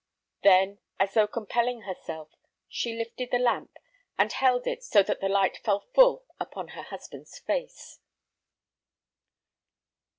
Then, 0.41 0.79
as 0.99 1.13
though 1.13 1.27
compelling 1.27 1.81
herself, 1.81 2.31
she 2.67 2.95
lifted 2.97 3.29
the 3.29 3.37
lamp, 3.37 3.77
and 4.17 4.33
held 4.33 4.65
it 4.65 4.83
so 4.83 5.03
that 5.03 5.19
the 5.21 5.29
light 5.29 5.57
fell 5.57 5.81
full 5.93 6.25
upon 6.39 6.69
her 6.69 6.81
husband's 6.81 7.37
face. 7.37 7.99